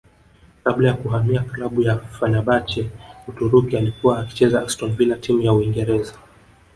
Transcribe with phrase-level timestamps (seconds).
[0.63, 2.89] kabla ya kuhamia klabu ya Feberbahce
[3.27, 6.13] Uturuki alikuwa akichezea Aston Villa timu ya Uingereza